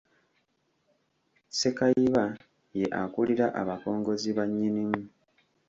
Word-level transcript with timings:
Ssekayiba 1.49 2.25
ye 2.79 2.85
akulira 3.01 3.45
abakongozzi 3.61 4.29
ba 4.37 4.43
Nnyinimu. 4.47 5.01